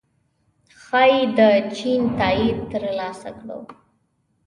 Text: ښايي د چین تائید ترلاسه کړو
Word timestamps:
ښايي 0.83 1.21
د 1.37 1.39
چین 1.77 2.01
تائید 2.19 2.57
ترلاسه 2.71 3.29
کړو 3.39 3.59